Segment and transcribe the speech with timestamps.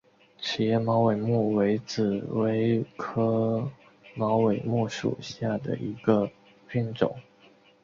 [0.39, 3.69] 齿叶猫尾木为紫葳科
[4.15, 6.27] 猫尾木属下的一个
[6.67, 7.15] 变种。